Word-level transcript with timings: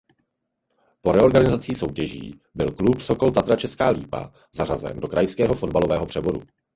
Po 1.01 1.11
reorganizací 1.11 1.73
soutěží 1.75 2.39
byl 2.55 2.71
klub 2.71 3.01
Sokol 3.01 3.31
Tatra 3.31 3.55
Česká 3.55 3.89
Lípa 3.89 4.33
zařazen 4.51 4.99
do 4.99 5.07
krajského 5.07 5.53
fotbalového 5.53 6.05
přeboru. 6.05 6.41